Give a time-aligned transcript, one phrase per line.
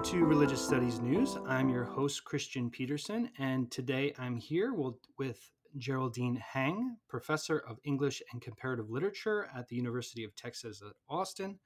[0.00, 1.36] Welcome to Religious Studies News.
[1.46, 8.22] I'm your host, Kristian Petersen, and today I'm here with Geraldine Heng, professor of English
[8.32, 11.58] and Comparative Literature at the University of Texas at Austin,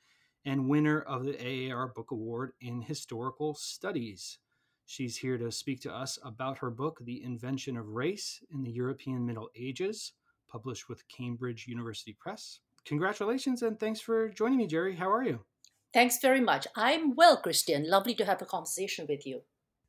[0.44, 4.40] and winner of the AAR Book Award in Historical Studies.
[4.84, 8.72] She's here to speak to us about her book, The Invention of Race in the
[8.72, 10.12] European Middle Ages,
[10.48, 12.58] published with Cambridge University Press.
[12.84, 14.96] Congratulations and thanks for joining me, Jerry.
[14.96, 15.44] How are you?
[15.94, 16.66] Thanks very much.
[16.74, 17.88] I'm well, Kristian.
[17.88, 19.42] Lovely to have a conversation with you.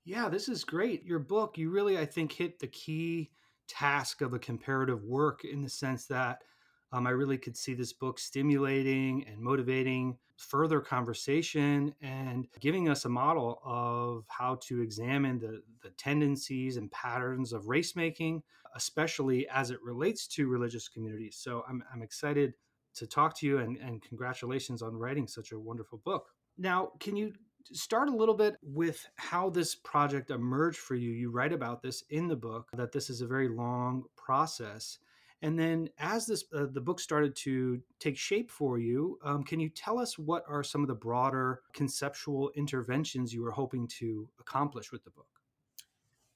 [0.03, 1.03] Yeah, this is great.
[1.03, 3.31] Your book, you really, I think, hit the key
[3.67, 6.43] task of a comparative work in the sense that
[6.91, 13.05] um, I really could see this book stimulating and motivating further conversation and giving us
[13.05, 18.43] a model of how to examine the, the tendencies and patterns of race making,
[18.75, 21.35] especially as it relates to religious communities.
[21.35, 22.53] So I'm, I'm excited
[22.95, 26.29] to talk to you and, and congratulations on writing such a wonderful book.
[26.57, 27.33] Now, can you
[27.71, 31.11] start a little bit with how this project emerged for you?
[31.11, 34.99] You write about this in the book that this is a very long process.
[35.41, 39.59] And then, as this uh, the book started to take shape for you, um, can
[39.59, 44.29] you tell us what are some of the broader conceptual interventions you were hoping to
[44.39, 45.27] accomplish with the book?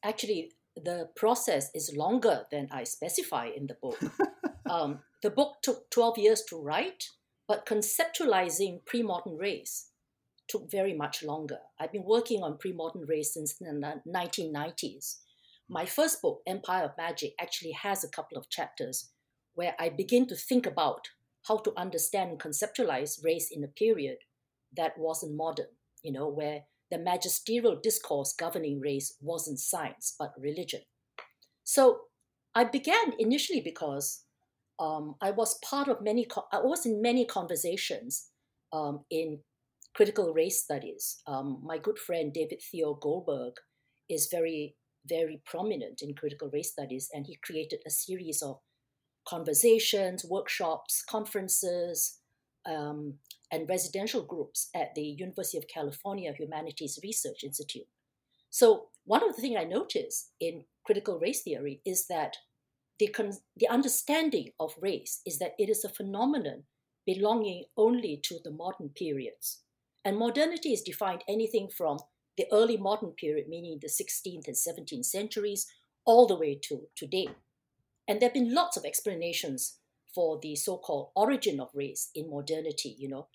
[0.04, 4.00] Actually, the process is longer than I specify in the book.
[4.70, 7.10] Um, the book took 12 years to write,
[7.48, 9.90] but conceptualizing pre modern race
[10.48, 11.60] took very much longer.
[11.80, 15.18] I've been working on pre modern race since the 1990s.
[15.68, 19.12] My first book, Empire of Magic, actually has a couple of chapters
[19.54, 21.10] where I begin to think about
[21.48, 24.18] how to understand and conceptualize race in a period
[24.76, 25.68] that wasn't modern,
[26.02, 30.82] you know, where the magisterial discourse governing race wasn't science but religion.
[31.64, 32.02] So
[32.56, 34.24] I began initially because
[34.80, 38.30] um, I was part of many, I was in many conversations
[38.72, 39.40] um, in
[39.94, 41.22] critical race studies.
[41.28, 43.54] Um, my good friend David Theo Goldberg
[44.10, 44.76] is very,
[45.08, 48.60] very prominent in critical race studies, and he created a series of
[49.28, 52.20] conversations, workshops, conferences,
[52.66, 53.16] um,
[53.52, 57.88] and residential groups at the University of California Humanities Research Institute.
[58.50, 62.38] So, one of the things I noticed in critical race theory is that
[63.00, 66.64] the, con- the understanding of race is that it is a phenomenon
[67.06, 69.62] belonging only to the modern periods.
[70.06, 72.00] And modernity is defined anything from
[72.38, 75.68] the early modern period, meaning the 16th and 17th centuries,
[76.06, 77.28] all the way to today.
[78.08, 79.78] And there have been lots of explanations
[80.14, 82.96] for the so called origin of race in modernity.
[82.98, 83.28] You know,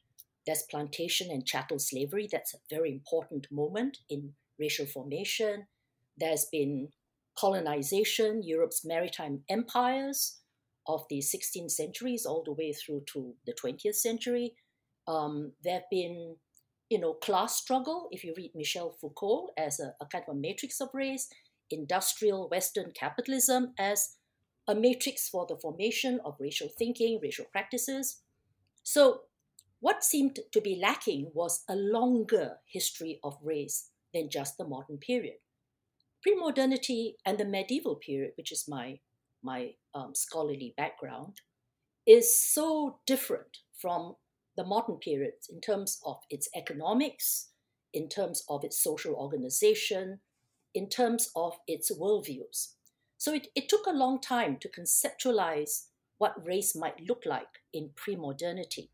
[0.47, 5.67] there's plantation and chattel slavery, that's a very important moment in racial formation.
[6.17, 6.89] There's been
[7.39, 10.41] colonization, Europe's maritime empires
[10.87, 14.55] of the 16th centuries all the way through to the 20th century.
[15.07, 16.37] Um, there have been,
[16.91, 20.39] you know, class struggle, if you read Michel Foucault as a, a kind of a
[20.39, 21.29] matrix of race,
[21.71, 24.17] industrial Western capitalism as
[24.69, 28.23] a matrix for the formation of racial thinking, racial practices.
[28.83, 29.23] So,
[29.81, 34.97] what seemed to be lacking was a longer history of race than just the modern
[34.97, 35.37] period
[36.25, 38.99] pre-modernity and the medieval period, which is my
[39.43, 41.43] my um, scholarly background,
[42.07, 44.15] is so different from
[44.57, 47.51] the modern period in terms of its economics,
[47.93, 50.21] in terms of its social organization,
[50.73, 52.73] in terms of its worldviews.
[53.19, 57.91] So it, it took a long time to conceptualize what race might look like in
[57.95, 58.91] pre modernity.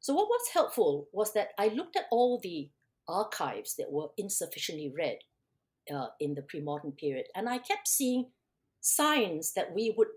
[0.00, 2.70] So, what was helpful was that I looked at all the
[3.06, 5.18] archives that were insufficiently read
[5.92, 8.26] uh, in the pre-modern period, and I kept seeing
[8.80, 10.08] signs that we would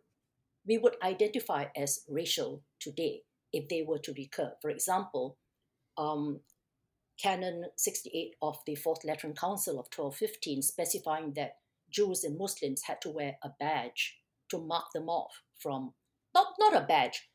[0.65, 3.21] we would identify as racial today
[3.51, 4.53] if they were to recur.
[4.61, 5.37] For example,
[5.97, 6.41] um,
[7.21, 11.57] Canon 68 of the Fourth Lateran Council of 1215 specifying that
[11.89, 14.17] Jews and Muslims had to wear a badge
[14.49, 15.93] to mark them off from
[16.33, 17.29] not not a badge,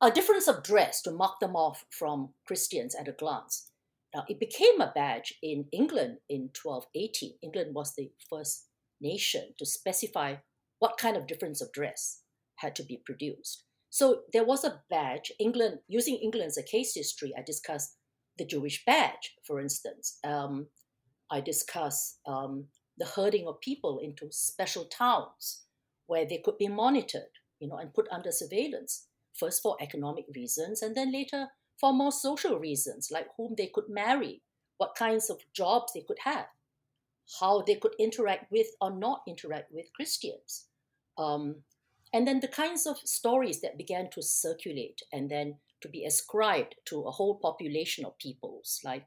[0.00, 3.69] a difference of dress to mark them off from Christians at a glance.
[4.14, 7.38] Now, it became a badge in England in 1280.
[7.42, 8.66] England was the first
[9.00, 10.36] nation to specify
[10.80, 12.22] what kind of difference of dress
[12.56, 13.64] had to be produced.
[13.90, 15.32] So there was a badge.
[15.38, 17.96] England, using England as a case history, I discussed
[18.38, 20.18] the Jewish badge, for instance.
[20.24, 20.66] Um,
[21.30, 22.66] I discuss um,
[22.98, 25.62] the herding of people into special towns
[26.06, 30.82] where they could be monitored, you know, and put under surveillance, first for economic reasons,
[30.82, 31.48] and then later
[31.80, 34.42] for more social reasons, like whom they could marry,
[34.76, 36.46] what kinds of jobs they could have,
[37.40, 40.66] how they could interact with or not interact with Christians.
[41.16, 41.62] Um,
[42.12, 46.74] and then the kinds of stories that began to circulate and then to be ascribed
[46.86, 49.06] to a whole population of peoples, like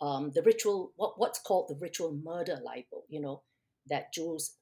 [0.00, 3.42] um, the ritual, what, what's called the ritual murder libel, you know,
[3.88, 4.56] that Jews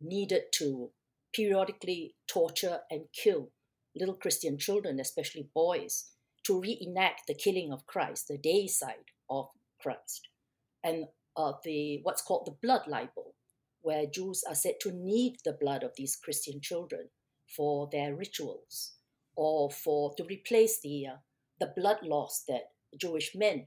[0.00, 0.90] needed to
[1.34, 3.50] periodically torture and kill
[3.94, 6.10] little Christian children, especially boys,
[6.46, 9.48] to reenact the killing of Christ, the deicide of
[9.80, 10.28] Christ,
[10.82, 11.06] and
[11.36, 13.34] uh, the what's called the blood libel,
[13.82, 17.08] where Jews are said to need the blood of these Christian children
[17.56, 18.92] for their rituals
[19.36, 21.16] or for to replace the uh,
[21.60, 23.66] the blood loss that Jewish men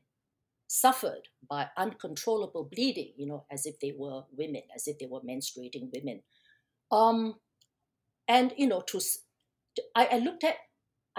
[0.67, 5.21] suffered by uncontrollable bleeding, you know, as if they were women, as if they were
[5.21, 6.21] menstruating women.
[6.91, 7.35] Um,
[8.27, 9.01] and you know, to
[9.95, 10.55] I, I looked at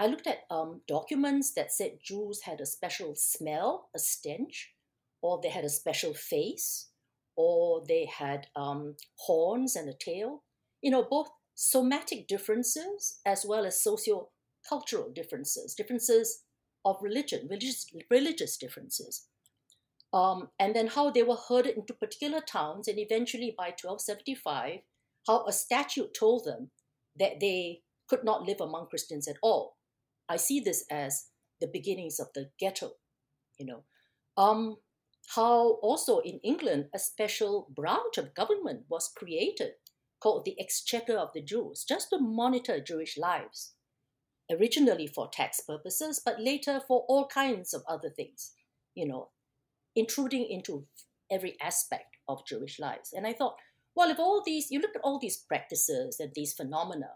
[0.01, 4.73] I looked at um, documents that said Jews had a special smell, a stench,
[5.21, 6.89] or they had a special face,
[7.37, 10.41] or they had um, horns and a tail.
[10.81, 16.45] You know, both somatic differences as well as socio-cultural differences, differences
[16.83, 19.27] of religion, religious, religious differences.
[20.11, 24.79] Um, and then how they were herded into particular towns, and eventually by 1275,
[25.27, 26.71] how a statute told them
[27.19, 29.75] that they could not live among Christians at all.
[30.31, 31.25] I see this as
[31.59, 32.91] the beginnings of the ghetto,
[33.59, 33.83] you know.
[34.37, 34.77] Um,
[35.35, 39.73] how also in England a special branch of government was created
[40.21, 43.73] called the Exchequer of the Jews, just to monitor Jewish lives,
[44.49, 48.53] originally for tax purposes, but later for all kinds of other things,
[48.95, 49.29] you know,
[49.95, 50.85] intruding into
[51.29, 53.11] every aspect of Jewish lives.
[53.13, 53.55] And I thought,
[53.95, 57.09] well, if all these, you look at all these practices and these phenomena,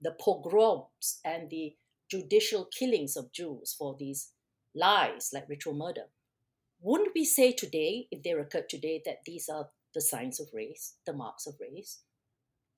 [0.00, 1.74] the pogroms and the
[2.12, 4.32] judicial killings of Jews for these
[4.74, 6.06] lies like ritual murder,
[6.80, 10.96] wouldn't we say today, if they occurred today, that these are the signs of race,
[11.06, 12.00] the marks of race?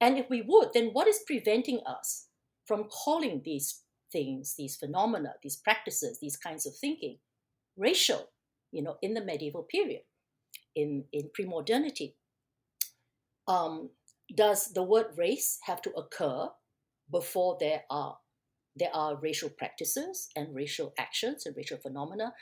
[0.01, 2.27] And if we would, then what is preventing us
[2.65, 3.81] from calling these
[4.13, 7.19] things, these phenomena, these practices, these kinds of thinking,
[7.77, 8.29] racial,
[8.71, 10.03] you know, in the medieval period,
[10.77, 12.15] in, in pre-modernity?
[13.49, 13.91] Um,
[14.33, 16.49] does the word race have to occur
[17.11, 18.19] before there are
[18.77, 22.35] there are racial practices and racial actions and racial phenomena?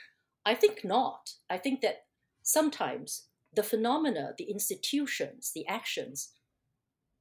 [0.45, 1.35] I think not.
[1.51, 2.05] I think that
[2.43, 6.33] sometimes the phenomena, the institutions, the actions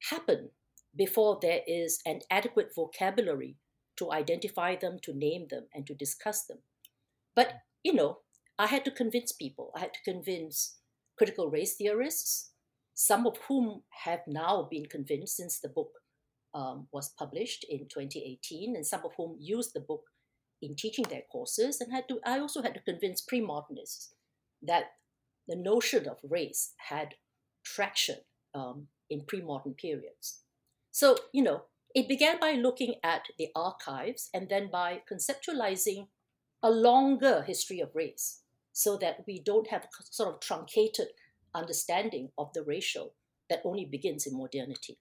[0.10, 0.50] happen
[0.96, 3.58] before there is an adequate vocabulary
[3.98, 6.60] to identify them, to name them, and to discuss them.
[7.36, 7.54] But,
[7.84, 8.20] you know,
[8.58, 10.78] I had to convince people, I had to convince
[11.18, 12.52] critical race theorists,
[12.94, 16.01] some of whom have now been convinced since the book
[16.54, 20.04] um, was published in 2018, and some of whom used the book
[20.62, 21.82] in teaching their courses.
[21.82, 24.14] And had to, I also had to convince pre-modernists
[24.62, 24.92] that
[25.48, 27.16] the notion of race had
[27.64, 28.18] traction
[28.54, 30.42] um, in pre-modern periods.
[30.92, 31.64] So, you know,
[31.94, 36.08] it began by looking at the archives and then by conceptualizing
[36.64, 41.08] a longer history of race so that we don't have a sort of truncated
[41.54, 43.14] understanding of the racial
[43.50, 44.98] that only begins in modernity.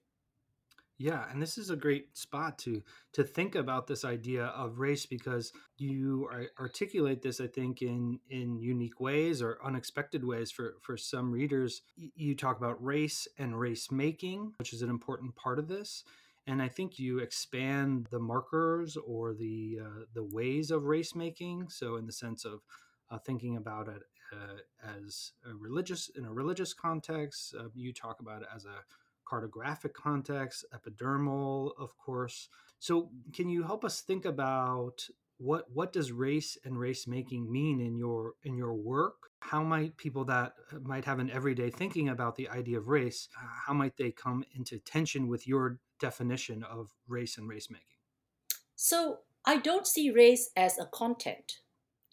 [1.01, 2.83] Yeah, and this is a great spot to
[3.13, 8.59] to think about this idea of race because you articulate this, I think, in in
[8.59, 11.81] unique ways or unexpected ways for for some readers.
[11.95, 16.03] You talk about race and race making, which is an important part of this,
[16.45, 21.69] and I think you expand the markers or the uh, the ways of race making.
[21.69, 22.59] So, in the sense of
[23.09, 24.59] uh, thinking about it uh,
[24.99, 28.83] as a religious in a religious context, uh, you talk about it as a
[29.31, 32.49] cartographic context, epidermal, of course.
[32.79, 35.07] So, can you help us think about
[35.37, 39.29] what what does race and race making mean in your in your work?
[39.39, 43.29] How might people that might have an everyday thinking about the idea of race,
[43.65, 48.01] how might they come into tension with your definition of race and race making?
[48.75, 51.61] So, I don't see race as a content,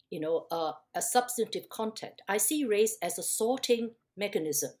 [0.09, 2.21] you know, uh, a substantive content.
[2.29, 4.71] I see race as a sorting mechanism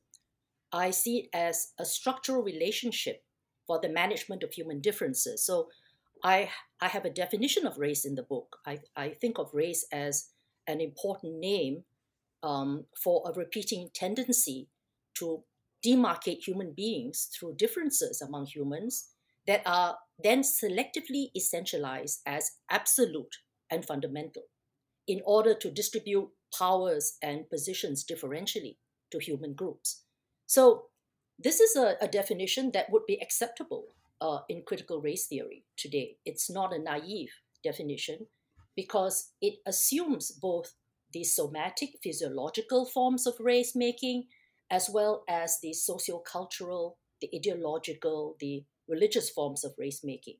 [0.71, 3.23] I see it as a structural relationship
[3.65, 5.45] for the management of human differences.
[5.45, 5.69] So
[6.23, 6.49] I,
[6.81, 8.57] I have a definition of race in the book.
[8.65, 10.29] I, I think of race as
[10.67, 11.83] an important name
[12.43, 14.69] um, for a repeating tendency
[15.15, 15.43] to
[15.85, 19.09] demarcate human beings through differences among humans
[19.47, 23.37] that are then selectively essentialized as absolute
[23.71, 24.43] and fundamental
[25.07, 28.77] in order to distribute powers and positions differentially
[29.11, 30.03] to human groups.
[30.49, 30.85] So
[31.37, 33.85] this is a, a definition that would be acceptable
[34.19, 36.17] uh, in critical race theory today.
[36.25, 37.29] It's not a naive
[37.63, 38.25] definition
[38.75, 40.73] because it assumes both
[41.13, 44.25] the somatic, physiological forms of race making,
[44.71, 50.37] as well as the sociocultural, the ideological, the religious forms of race making.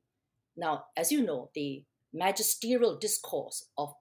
[0.58, 3.94] Now, as you know, the magisterial discourse of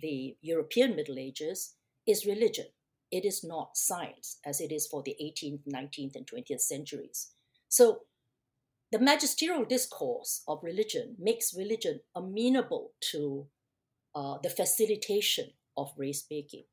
[0.00, 1.74] the European Middle Ages
[2.06, 2.66] is religion.
[3.10, 7.32] It is not science as it is for the 18th, 19th, and 20th centuries.
[7.68, 8.00] So
[8.92, 13.46] the magisterial discourse of religion makes religion amenable to
[14.14, 16.64] uh, the facilitation of race making.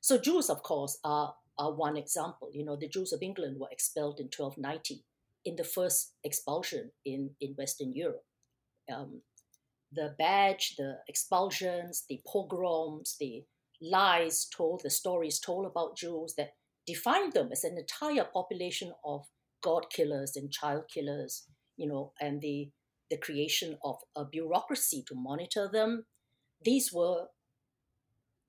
[0.00, 2.50] So Jews, of course, are, are one example.
[2.52, 5.04] You know, the Jews of England were expelled in 1290
[5.44, 8.24] in the first expulsion in, in Western Europe.
[8.92, 9.22] Um,
[9.92, 13.44] the badge, the expulsions, the pogroms, the
[13.80, 16.50] lies told, the stories told about Jews that
[16.86, 19.26] defined them as an entire population of
[19.62, 22.70] God killers and child killers, you know, and the
[23.10, 26.06] the creation of a bureaucracy to monitor them.
[26.64, 27.26] These were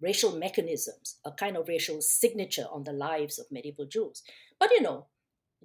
[0.02, 4.24] racial mechanisms, a kind of racial signature on the lives of medieval Jews.
[4.60, 5.08] But you know,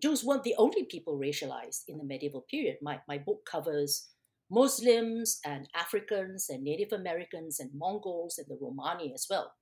[0.01, 2.77] Jews weren't the only people racialized in the medieval period.
[2.83, 4.09] My, my book covers
[4.53, 9.55] Muslims and Africans and Native Americans and Mongols and the Romani as well.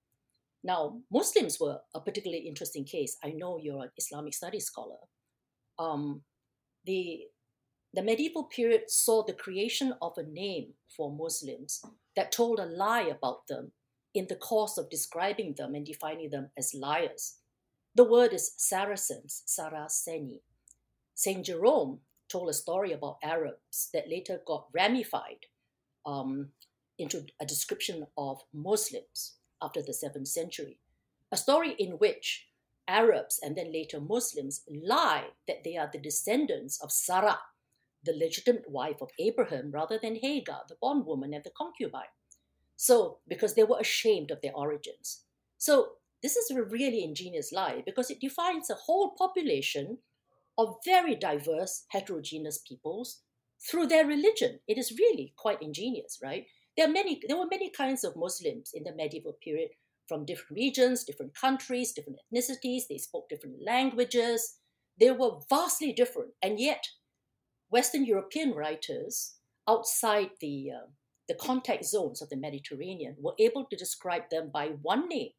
[0.64, 3.16] Now, Muslims were a particularly interesting case.
[3.23, 4.99] I know you're an Islamic studies scholar.
[5.78, 6.23] Um,
[6.85, 7.20] the,
[7.94, 11.80] the medieval period saw the creation of a name for Muslims
[12.16, 13.70] that told a lie about them
[14.12, 17.37] in the course of describing them and defining them as liars.
[17.94, 20.40] The word is Saracens, Saraceni.
[21.14, 21.47] St.
[21.47, 25.46] Jerome told a story about Arabs that later got ramified
[26.06, 26.49] um,
[26.99, 30.78] into a description of Muslims after the 7th century.
[31.32, 32.49] A story in which
[32.88, 37.38] Arabs and then later Muslims lie that they are the descendants of Sarah,
[38.04, 42.14] the legitimate wife of Abraham, rather than Hagar, the bondwoman and the concubine.
[42.76, 45.25] So, because they were ashamed of their origins.
[45.58, 49.99] So, this is a really ingenious lie because it defines a whole population
[50.59, 53.23] of very diverse, heterogeneous peoples
[53.69, 54.61] through their religion.
[54.66, 56.45] It is really quite ingenious, right?
[56.76, 57.21] There are many.
[57.26, 59.71] There were many kinds of Muslims in the medieval period,
[60.07, 62.83] from different regions, different countries, different ethnicities.
[62.88, 64.57] They spoke different languages.
[64.99, 66.85] They were vastly different, and yet,
[67.71, 69.37] Western European writers
[69.69, 70.87] outside the uh,
[71.28, 75.30] the contact zones of the Mediterranean were able to describe them by one name,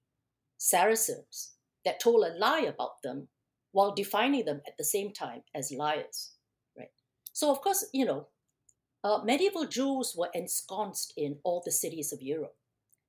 [0.58, 3.28] Saracens, that told a lie about them
[3.72, 6.32] while defining them at the same time as liars.
[6.78, 6.90] Right.
[7.34, 8.28] So of course, you know,
[9.04, 12.56] uh, medieval Jews were ensconced in all the cities of Europe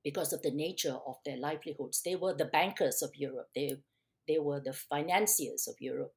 [0.03, 2.01] because of the nature of their livelihoods.
[2.03, 3.49] They were the bankers of Europe.
[3.55, 3.77] They
[4.27, 6.13] they were the financiers of Europe.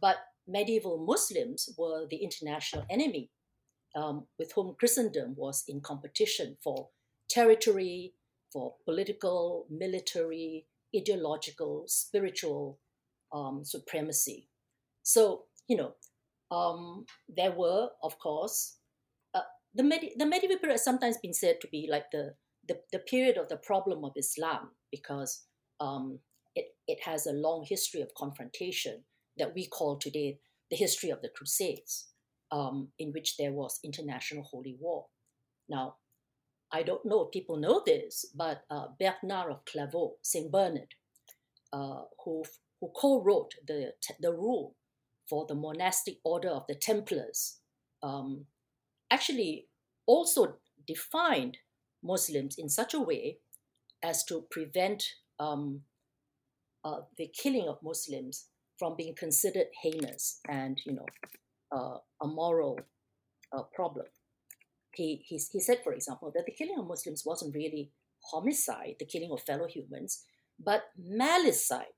[0.00, 0.16] But
[0.46, 3.30] medieval Muslims were the international enemy
[3.94, 6.88] um, with whom Christendom was in competition for
[7.28, 8.14] territory,
[8.52, 10.66] for political, military,
[10.96, 12.78] ideological, spiritual
[13.32, 14.48] um, supremacy.
[15.02, 15.94] So, you know,
[16.50, 18.78] um, there were, of course,
[19.34, 19.40] uh,
[19.74, 22.34] the, med- the medieval period has sometimes been said to be like the,
[22.66, 25.44] the, the period of the problem of Islam because
[25.80, 26.18] um,
[26.54, 29.04] it, it has a long history of confrontation
[29.38, 30.38] that we call today
[30.70, 32.08] the history of the Crusades
[32.52, 35.06] um, in which there was international holy war.
[35.68, 35.96] Now,
[36.72, 40.94] I don't know if people know this, but uh, Bernard of Clairvaux, Saint Bernard,
[41.72, 42.44] uh, who
[42.80, 44.76] who co-wrote the the rule
[45.28, 47.60] for the monastic order of the Templars,
[48.02, 48.46] um,
[49.10, 49.68] actually
[50.06, 50.56] also
[50.86, 51.58] defined
[52.02, 53.38] Muslims in such a way
[54.02, 55.04] as to prevent
[55.38, 55.82] um,
[56.84, 58.46] uh, the killing of Muslims
[58.78, 61.06] from being considered heinous and you know
[61.72, 62.78] uh, a moral
[63.52, 64.06] uh, problem.
[64.94, 67.92] He, he, he said, for example, that the killing of Muslims wasn't really
[68.32, 70.24] homicide, the killing of fellow humans,
[70.58, 71.94] but malicide,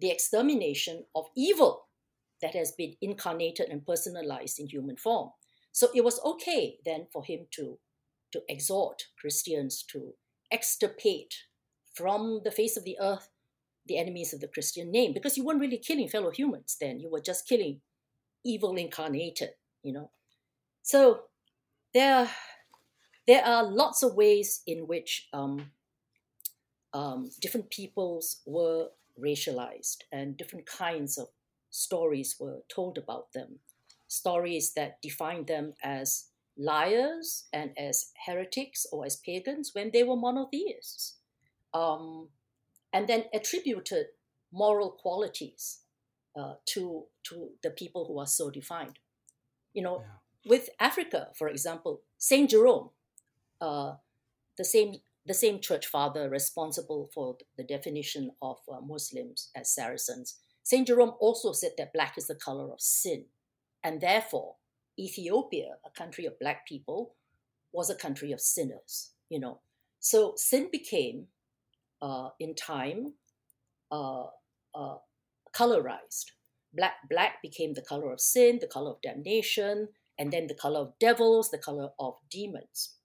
[0.00, 1.86] the extermination of evil
[2.40, 5.30] that has been incarnated and personalized in human form.
[5.72, 7.78] So it was okay then for him to,
[8.32, 10.12] to exhort Christians to
[10.52, 11.34] extirpate
[11.94, 13.28] from the face of the earth
[13.86, 17.10] the enemies of the Christian name, because you weren't really killing fellow humans then, you
[17.10, 17.80] were just killing
[18.44, 19.50] evil incarnated,
[19.82, 20.10] you know.
[20.82, 21.22] So
[21.94, 22.28] there,
[23.26, 25.70] there are lots of ways in which um,
[26.92, 28.88] um, different peoples were
[29.22, 31.28] racialized and different kinds of
[31.70, 33.58] stories were told about them.
[34.06, 40.16] Stories that defined them as liars and as heretics or as pagans when they were
[40.16, 41.16] monotheists,
[41.74, 42.28] um,
[42.92, 44.06] and then attributed
[44.50, 45.80] moral qualities
[46.36, 48.98] uh, to to the people who are so defined.
[49.74, 50.50] You know, yeah.
[50.50, 52.90] with Africa, for example, Saint Jerome,
[53.60, 53.94] uh,
[54.56, 54.96] the same
[55.28, 60.38] the same church father responsible for the definition of uh, Muslims as Saracens.
[60.64, 63.26] Saint Jerome also said that black is the color of sin,
[63.84, 64.56] and therefore
[64.98, 67.14] Ethiopia, a country of black people,
[67.72, 69.10] was a country of sinners.
[69.28, 69.60] You know,
[70.00, 71.26] so sin became,
[72.00, 73.14] uh, in time,
[73.90, 74.24] uh,
[74.74, 74.96] uh,
[75.54, 76.32] colorized.
[76.72, 80.80] Black, black became the color of sin, the color of damnation, and then the color
[80.80, 82.97] of devils, the color of demons.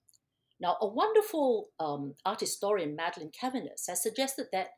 [0.60, 4.68] Now, a wonderful um, art historian, Madeline Caviness, has suggested that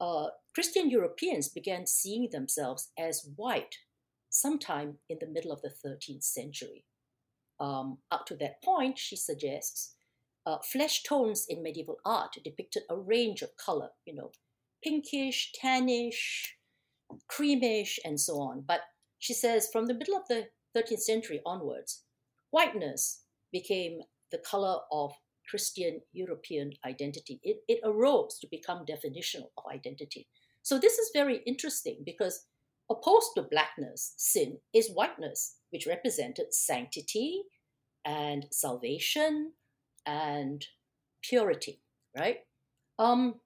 [0.00, 3.76] uh, Christian Europeans began seeing themselves as white
[4.28, 6.84] sometime in the middle of the 13th century.
[7.60, 9.94] Um, up to that point, she suggests,
[10.44, 14.32] uh, flesh tones in medieval art depicted a range of color, you know,
[14.82, 16.54] pinkish, tannish,
[17.30, 18.64] creamish, and so on.
[18.66, 18.80] But
[19.18, 22.02] she says from the middle of the 13th century onwards,
[22.50, 23.22] whiteness
[23.52, 24.00] became
[24.32, 25.12] the color of
[25.48, 27.40] Christian European identity.
[27.42, 30.28] It, it arose to become definitional of identity.
[30.62, 32.46] So this is very interesting because
[32.90, 37.42] opposed to blackness, sin is whiteness, which represented sanctity
[38.04, 39.52] and salvation
[40.06, 40.64] and
[41.22, 41.80] purity,
[42.16, 42.38] right?
[42.98, 43.36] Um,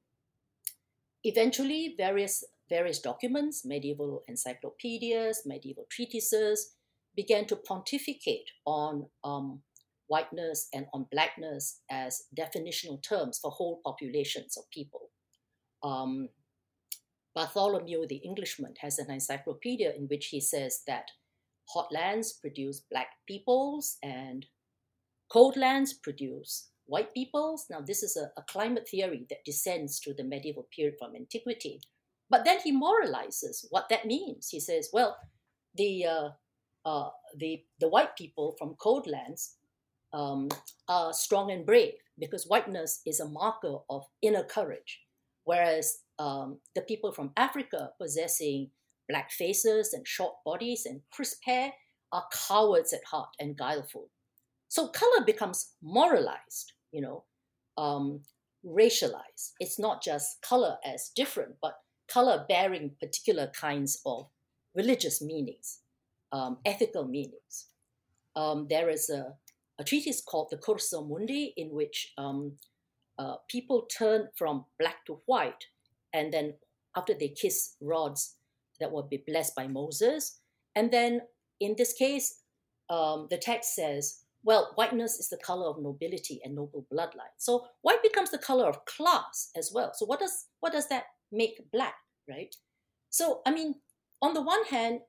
[1.24, 6.74] eventually, various various documents, medieval encyclopedias, medieval treatises,
[7.14, 9.60] began to pontificate on um,
[10.08, 15.10] whiteness and on blackness as definitional terms for whole populations of people.
[15.82, 16.28] Um,
[17.34, 21.10] Bartholomew the Englishman has an encyclopedia in which he says that
[21.68, 24.46] hot lands produce black peoples and
[25.30, 27.66] cold lands produce white peoples.
[27.68, 31.80] Now, this is a, a climate theory that descends to the medieval period from antiquity.
[32.30, 34.48] But then he moralizes what that means.
[34.48, 35.16] He says, well,
[35.76, 36.28] the, uh,
[36.88, 39.56] uh, the, the white people from cold lands
[40.12, 40.48] um,
[40.88, 45.00] are strong and brave because whiteness is a marker of inner courage,
[45.44, 48.70] whereas um, the people from Africa possessing
[49.08, 51.72] black faces and short bodies and crisp hair
[52.12, 54.10] are cowards at heart and guileful.
[54.68, 57.24] So color becomes moralized, you know,
[57.76, 58.22] um,
[58.64, 59.52] racialized.
[59.60, 61.74] It's not just color as different, but
[62.08, 64.28] color bearing particular kinds of
[64.74, 65.80] religious meanings,
[66.32, 67.68] um, ethical meanings.
[68.34, 69.34] Um, there is a
[69.78, 72.52] a treatise called the Cursor Mundi, in which um,
[73.18, 75.66] uh, people turn from black to white,
[76.12, 76.54] and then
[76.96, 78.36] after they kiss rods
[78.80, 80.40] that will be blessed by Moses,
[80.74, 81.22] and then
[81.60, 82.40] in this case,
[82.90, 87.34] um, the text says, well, whiteness is the color of nobility and noble bloodline.
[87.36, 89.92] So white becomes the color of class as well.
[89.94, 91.94] So what does what does that make black,
[92.28, 92.54] right?
[93.10, 93.74] So I mean,
[94.22, 95.00] on the one hand,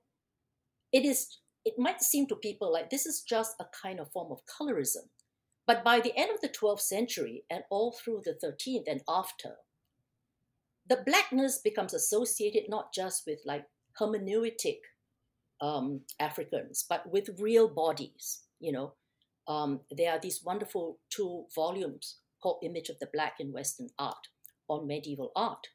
[0.92, 1.28] it is
[1.68, 5.10] it might seem to people like this is just a kind of form of colorism.
[5.68, 9.56] But by the end of the 12th century and all through the 13th and after,
[10.88, 13.66] the blackness becomes associated not just with like
[14.00, 14.80] hermeneutic
[15.60, 18.44] um, Africans, but with real bodies.
[18.62, 18.94] You know,
[19.50, 24.30] um, there are these wonderful two volumes called Image of the Black in Western Art
[24.70, 25.68] on medieval art.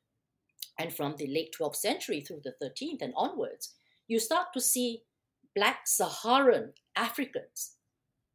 [0.78, 3.74] And from the late 12th century through the 13th and onwards,
[4.08, 5.02] you start to see
[5.54, 7.76] black Saharan Africans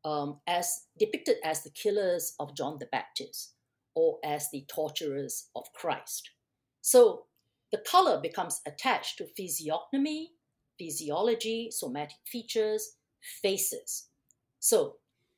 [0.05, 3.53] um, as depicted as the killers of John the Baptist
[3.95, 6.29] or as the torturers of Christ.
[6.81, 7.25] So
[7.71, 10.33] the color becomes attached to physiognomy,
[10.79, 12.95] physiology, somatic features,
[13.41, 14.07] faces.
[14.59, 14.97] So,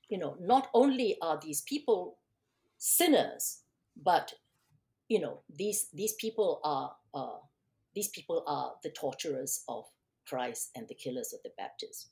[0.10, 2.18] you know, not only are these people
[2.78, 3.62] sinners,
[4.02, 4.34] but
[5.08, 7.39] you know, these these people are uh,
[7.96, 9.86] these people are the torturers of
[10.30, 12.10] Christ and the killers of the Baptists.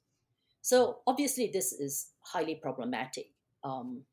[0.62, 3.28] So obviously, this is highly problematic.
[3.64, 4.04] Um,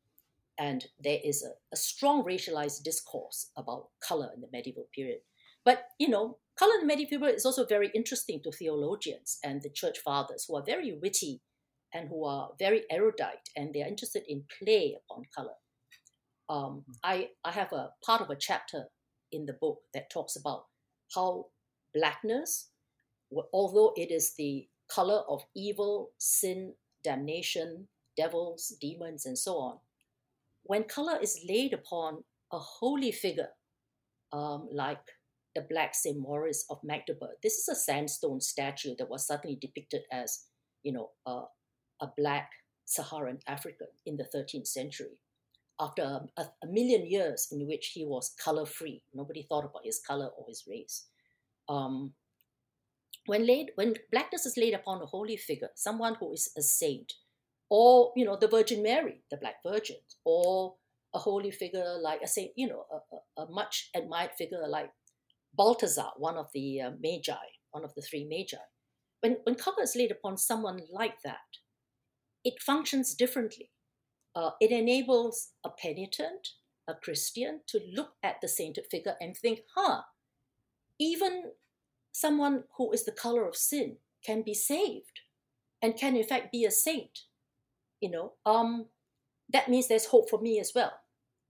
[0.58, 5.18] and there is a, a, strong racialized discourse about color in the medieval period.
[5.64, 9.62] But, you know, color in the medieval period is also very interesting to theologians and
[9.62, 11.40] the church fathers who are very witty
[11.92, 15.54] and who are very erudite and they are interested in play upon color.
[16.48, 18.84] Um, I, I have a part of a chapter
[19.32, 20.66] in the book that talks about
[21.14, 21.46] how
[21.94, 22.70] blackness
[23.52, 29.78] although it is the color of evil, sin, damnation, devils, demons, and so on,
[30.64, 33.50] when color is laid upon a holy figure,
[34.32, 35.00] um, like
[35.54, 36.18] the Black St.
[36.18, 40.46] Maurice of Magdeburg, this is a sandstone statue that was suddenly depicted as,
[40.82, 41.42] you know, a,
[42.00, 42.50] a black
[42.84, 45.18] Saharan African in the 13th century.
[45.80, 46.02] After
[46.36, 50.28] a, a million years in which he was color free, nobody thought about his color
[50.36, 51.06] or his race.
[51.68, 52.12] Um,
[53.26, 57.12] when laid when blackness is laid upon a holy figure, someone who is a saint,
[57.70, 60.74] or you know the Virgin Mary, the Black Virgin, or
[61.14, 64.90] a holy figure like a saint, you know, a, a, a much admired figure like
[65.54, 68.62] Balthasar, one of the uh, magi, one of the three magi.
[69.20, 71.58] When when color is laid upon someone like that,
[72.44, 73.70] it functions differently.
[74.34, 76.48] Uh, it enables a penitent,
[76.88, 80.02] a Christian, to look at the sainted figure and think, huh,
[80.98, 81.52] even
[82.14, 85.20] someone who is the color of sin can be saved
[85.82, 87.20] and can in fact be a saint
[88.00, 88.32] you know?
[88.46, 88.86] Um
[89.52, 90.92] that means there's hope for me as well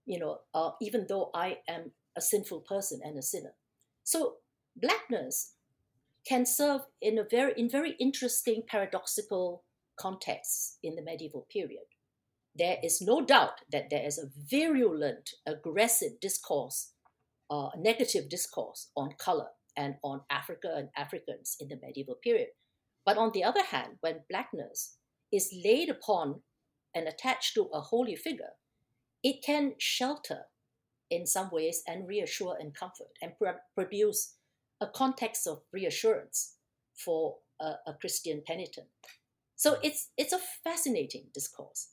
[0.05, 3.53] you know uh, even though i am a sinful person and a sinner.
[4.03, 4.35] So
[4.75, 5.53] blackness
[6.27, 9.63] can serve in a very in very interesting paradoxical
[9.99, 11.85] contexts in the medieval period.
[12.57, 16.91] There is no doubt that there is a virulent aggressive discourse
[17.51, 22.47] uh, negative discourse on color and on africa and africans in the medieval period
[23.05, 24.97] but on the other hand when blackness
[25.31, 26.41] is laid upon
[26.95, 28.53] and attached to a holy figure,
[29.23, 30.43] it can shelter
[31.11, 33.33] in some ways and reassure and comfort and
[33.75, 34.35] produce
[34.81, 36.55] a context of reassurance
[36.95, 38.87] for a, a Christian penitent.
[39.55, 41.89] So it's it's a fascinating discourse.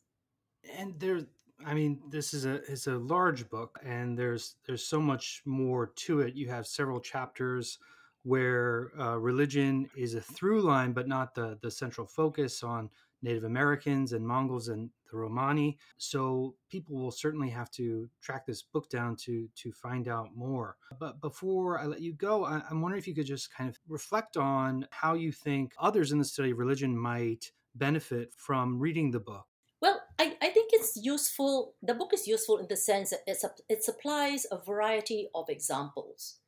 [0.78, 1.20] And there,
[1.66, 5.92] I mean, this is a is a large book, and there's there's so much more
[5.96, 6.34] to it.
[6.34, 7.78] You have several chapters
[8.24, 12.90] where uh, religion is a through line, but not the the central focus on
[13.22, 15.78] Native Americans and Mongols and the Romani.
[15.98, 20.76] So people will certainly have to track this book down to to find out more.
[20.98, 23.78] But before I let you go, I, I'm wondering if you could just kind of
[23.88, 29.10] reflect on how you think others in the study of religion might benefit from reading
[29.10, 29.46] the book.
[29.80, 31.74] Well, I, I think it's useful.
[31.82, 36.38] The book is useful in the sense that it supplies a variety of examples.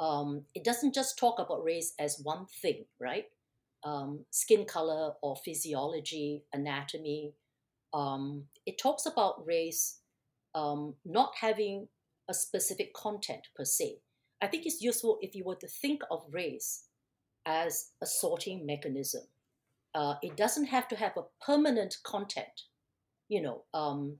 [0.00, 3.26] Um, it doesn't just talk about race as one thing, right?
[3.84, 7.34] um, skin color or physiology, anatomy.
[7.92, 9.98] Um, it talks about race
[10.54, 11.88] um, not having
[12.28, 13.98] a specific content per se.
[14.40, 16.84] I think it's useful if you were to think of race
[17.46, 19.22] as a sorting mechanism.
[19.94, 22.62] Uh, it doesn't have to have a permanent content.
[23.32, 24.18] You know, um,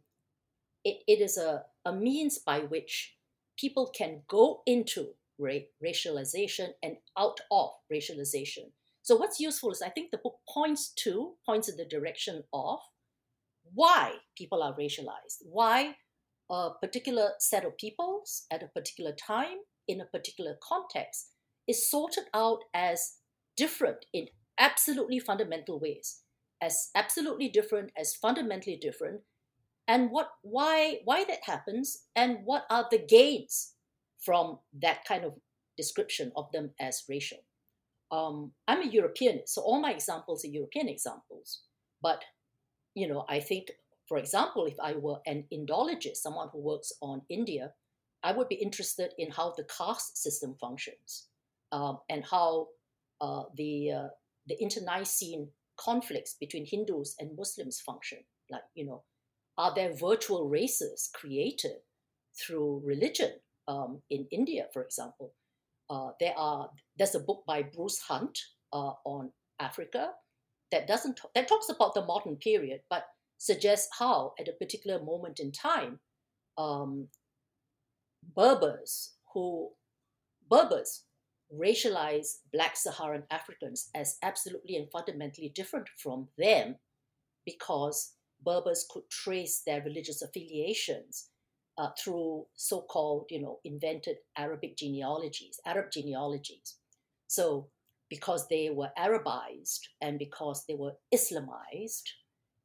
[0.85, 3.15] it, it is a, a means by which
[3.59, 8.73] people can go into ra- racialization and out of racialization.
[9.03, 12.79] So what's useful is I think the book points to, points in the direction of
[13.75, 15.97] why people are racialized, why
[16.51, 21.33] a particular set of peoples at a particular time in a particular context
[21.69, 23.17] is sorted out as
[23.59, 26.23] different in absolutely fundamental ways,
[26.63, 29.21] as absolutely different, as fundamentally different,
[29.87, 33.75] and what why why that happens and what are the gains
[34.19, 35.35] from that kind of
[35.77, 37.41] description of them as racial
[38.13, 41.63] um, I'm a European, so all my examples are European examples.
[42.03, 42.23] But,
[42.95, 43.73] you know, I think,
[44.07, 47.73] for example, if I were an Indologist, someone who works on India,
[48.23, 51.29] I would be interested in how the caste system functions
[51.73, 52.69] um, and how
[53.21, 54.09] uh, the, uh,
[54.47, 55.49] the internecine
[55.83, 58.19] conflicts between Hindus and Muslims function.
[58.51, 59.03] Like, you know,
[59.59, 61.79] are there virtual races created
[62.39, 63.33] through religion
[63.69, 65.35] um, in India, for example?
[65.91, 68.39] Uh, there are there's a book by Bruce Hunt
[68.73, 70.13] uh, on Africa
[70.71, 73.05] that doesn't that talks about the modern period, but
[73.39, 75.99] suggests how at a particular moment in time,
[76.57, 77.09] um,
[78.35, 79.71] Berbers who
[80.51, 81.05] Berbers
[81.55, 86.77] racialize Black Saharan Africans as absolutely and fundamentally different from them
[87.45, 91.29] because Berbers could trace their religious affiliations
[91.79, 96.77] uh, through so-called, you know, invented Arabic genealogies, Arab genealogies.
[97.29, 97.69] So
[98.09, 102.03] because they were Arabized and because they were Islamized,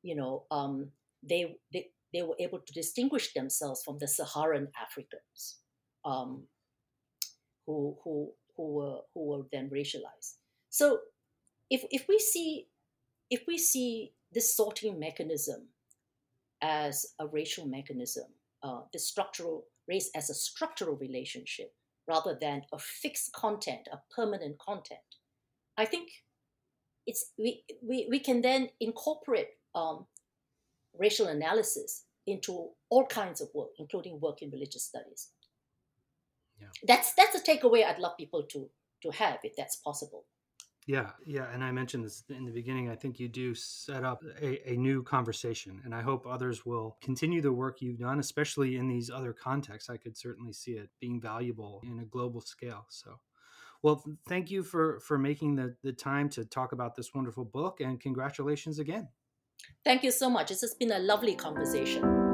[0.04, 0.92] you know, um,
[1.24, 5.60] they, they they were able to distinguish themselves from the Saharan Africans,
[6.06, 6.44] um,
[7.66, 10.36] who who who were who were then racialized.
[10.70, 11.00] So,
[11.70, 12.68] if if we see
[13.30, 15.68] if we see this sorting mechanism
[16.62, 18.26] as a racial mechanism,
[18.64, 21.74] uh, the structural race as a structural relationship
[22.08, 25.00] rather than a fixed content, a permanent content.
[25.78, 26.10] I think
[27.06, 30.08] it's we we, we can then incorporate um,
[30.98, 35.30] racial analysis into all kinds of work, including work in religious studies.
[36.60, 36.68] Yeah.
[36.84, 38.70] That's that's a takeaway I'd love people to
[39.04, 40.26] to have if that's possible.
[40.88, 42.90] Yeah, yeah, and I mentioned this in the beginning.
[42.90, 46.96] I think you do set up a, a, new conversation, and I hope others will
[47.02, 49.90] continue the work you've done, especially in these other contexts.
[49.90, 52.86] I could certainly see it being valuable in a global scale.
[52.88, 53.20] So,
[53.84, 57.82] well, thank you for for making the the time to talk about this wonderful book,
[57.82, 59.10] and congratulations again.
[59.84, 60.48] Thank you so much.
[60.48, 62.27] This has been a lovely conversation.